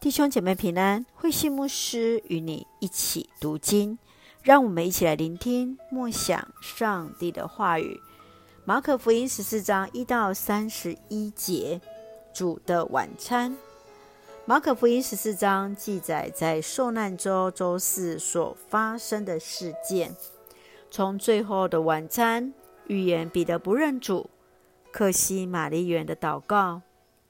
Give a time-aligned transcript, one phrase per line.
[0.00, 3.98] 弟兄姐妹平安，慧馨牧师与你一起读经，
[4.44, 8.00] 让我们一起来聆听默想上帝的话语。
[8.64, 11.80] 马可福音十四章一到三十一节，
[12.32, 13.56] 主的晚餐。
[14.44, 20.14] 马可福音十四章记载在受难周周四所发生的事件，
[20.92, 22.54] 从最后的晚餐，
[22.86, 24.30] 预言彼得不认主，
[24.92, 26.82] 客西玛丽园的祷告，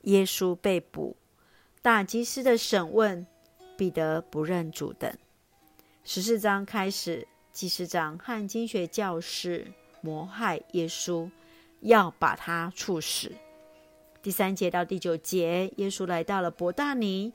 [0.02, 1.16] 耶稣被捕。
[1.80, 3.24] 大祭司的审问，
[3.76, 5.12] 彼得不认主等。
[6.02, 11.30] 十四章开始，祭司长和经学教士谋害耶稣，
[11.80, 13.30] 要把他处死。
[14.20, 17.32] 第三节到第九节，耶稣来到了伯大尼，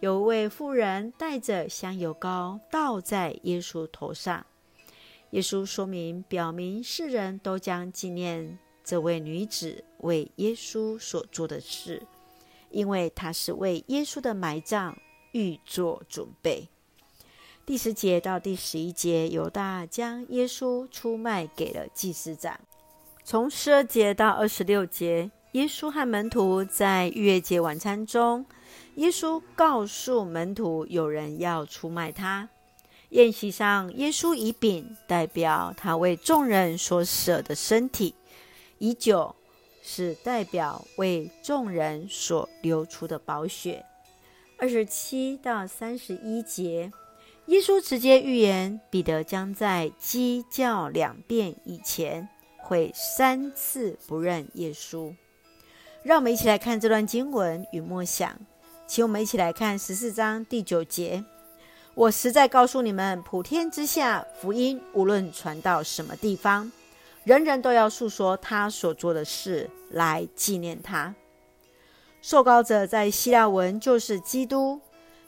[0.00, 4.44] 有位妇人带着香油膏倒在耶稣头上。
[5.30, 12.02] 耶稣说明，表明世人都将纪念这位女子为耶稣所做的事。
[12.70, 14.96] 因为他是为耶稣的埋葬
[15.32, 16.68] 预做准备。
[17.66, 22.60] 第十节到第十一节，犹大将耶稣出卖给了祭司长。
[23.24, 28.44] 从十二节到二十六节，耶稣和门徒在逾越节晚餐中，
[28.96, 32.48] 耶稣告诉门徒有人要出卖他。
[33.10, 38.14] 宴席上，耶稣以饼代表他为众人所舍的身体，
[38.78, 39.34] 以酒。
[39.86, 43.84] 是代表为众人所流出的宝血。
[44.56, 46.90] 二十七到三十一节，
[47.46, 52.26] 耶稣直接预言彼得将在鸡叫两遍以前，
[52.56, 55.14] 会三次不认耶稣。
[56.02, 58.34] 让我们一起来看这段经文与默想。
[58.86, 61.24] 请我们一起来看十四章第九节：
[61.94, 66.70] 我实在告诉你们，普天之下，福音无论传到什么地方。
[67.24, 71.14] 人人都要诉说他所做的事来纪念他。
[72.20, 74.80] 受膏者在希腊文就是基督。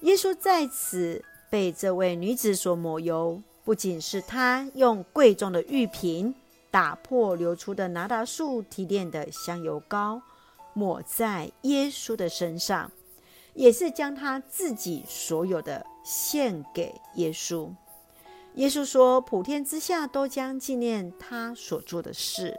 [0.02, 6.34] 耶稣在此被这位女子所抹油，不仅是他用贵重的玉瓶
[6.70, 10.20] 打破流出的拿达树提炼的香油膏
[10.74, 12.92] 抹在耶稣的身上，
[13.54, 17.70] 也是将他自己所有的献给耶稣。
[18.56, 22.58] 耶稣说：“普天之下都将纪念他所做的事，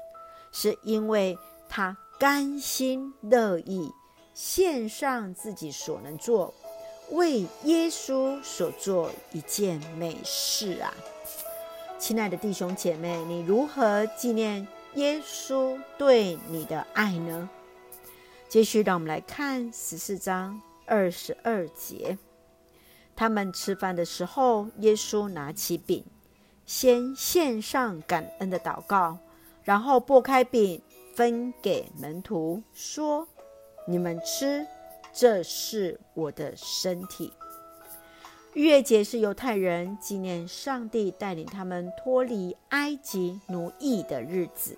[0.51, 1.37] 是因为
[1.67, 3.91] 他甘心乐意
[4.33, 6.53] 献上自己所能做，
[7.09, 10.93] 为耶稣所做一件美事啊！”
[11.97, 17.49] 亲爱的弟兄姐妹，你如何纪念耶稣对你的爱呢？
[18.47, 22.15] 继续，让我们来看十四章二十二节。
[23.17, 26.05] 他们吃饭的时候，耶稣拿起饼，
[26.67, 29.17] 先献上感恩的祷告，
[29.63, 30.79] 然后拨开饼，
[31.15, 33.27] 分给门徒，说
[33.87, 34.67] ：“你们吃，
[35.11, 37.33] 这是我的身体。”
[38.53, 44.77] 逾越节是犹太人纪念上帝带领他们脱离埃及奴役的日子。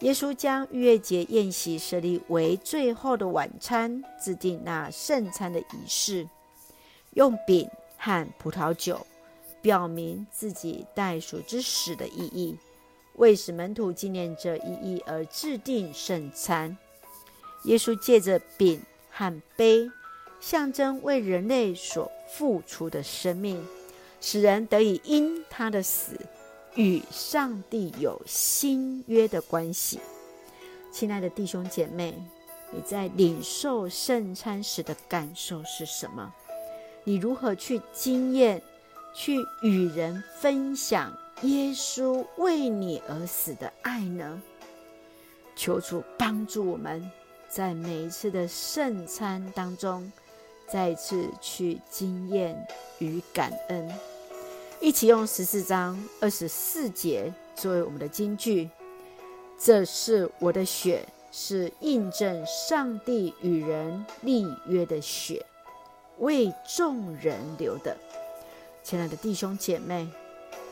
[0.00, 6.28] 耶稣将逾越节宴席设立为最后的晚餐，制定那圣餐的仪式。
[7.14, 9.06] 用饼和葡萄酒，
[9.62, 12.56] 表明自己代赎之死的意义，
[13.14, 16.76] 为使门徒纪念这意义而制定圣餐。
[17.64, 19.90] 耶稣借着饼和杯，
[20.38, 23.66] 象征为人类所付出的生命，
[24.20, 26.20] 使人得以因他的死
[26.74, 29.98] 与上帝有新约的关系。
[30.92, 32.14] 亲爱的弟兄姐妹，
[32.70, 36.34] 你在领受圣餐时的感受是什么？
[37.04, 38.60] 你如何去经验、
[39.12, 44.42] 去与人分享耶稣为你而死的爱呢？
[45.54, 47.10] 求主帮助我们，
[47.48, 50.10] 在每一次的圣餐当中，
[50.66, 52.66] 再次去经验
[52.98, 53.88] 与感恩。
[54.80, 58.68] 一起用十四章二十四节作为我们的金句
[59.58, 65.44] ：“这是我的血，是印证上帝与人立约的血。”
[66.18, 67.96] 为众人流的，
[68.82, 70.08] 亲爱的弟兄姐妹，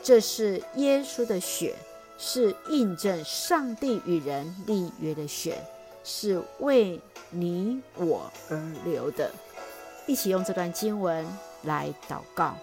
[0.01, 1.75] 这是耶稣的血，
[2.17, 5.57] 是印证上帝与人立约的血，
[6.03, 9.31] 是为你我而流的。
[10.05, 11.25] 一起用这段经文
[11.63, 12.55] 来祷告，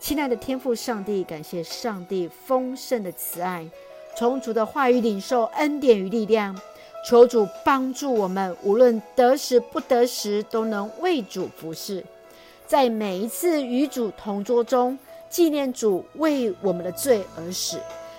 [0.00, 3.68] 亲爱的天父上帝，感谢上帝丰盛的慈爱，
[4.16, 6.58] 从主的话语领受恩典与力量。
[7.04, 12.04] 求主帮助我们，无论得时不得时，都能为主服侍。
[12.66, 14.98] 在每一次与主同桌中，
[15.30, 17.78] 纪念主为我们的罪而死，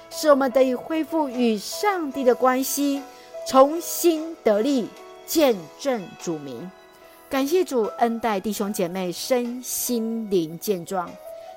[0.10, 3.02] 使我们得以恢复与上帝的关系，
[3.48, 4.88] 重新得力，
[5.28, 6.72] 见证主名。
[7.30, 11.08] 感谢主恩待弟兄姐妹身心灵健壮，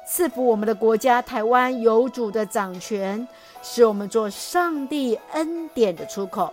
[0.06, 3.26] 赐福我们的国家台湾有主的掌权，
[3.62, 6.52] 使我们做上帝恩典的出口。